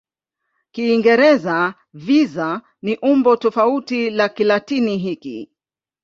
Kiingereza 0.71 1.57
"visa" 1.93 2.47
ni 2.81 2.93
umbo 3.03 3.35
tofauti 3.37 4.09
la 4.09 4.29
Kilatini 4.29 4.97
hiki. 4.97 5.51